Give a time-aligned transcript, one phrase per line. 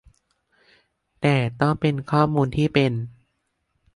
[1.21, 2.93] แต่ต้องเป็นข้อมูลที่เป็น